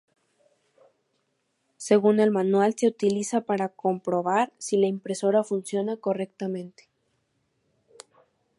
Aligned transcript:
Según 1.77 2.19
el 2.19 2.31
manual, 2.31 2.73
se 2.75 2.87
utiliza 2.87 3.41
para 3.41 3.69
comprobar 3.69 4.51
si 4.57 4.77
la 4.77 4.87
impresora 4.87 5.43
funciona 5.43 5.95
correctamente. 5.95 6.89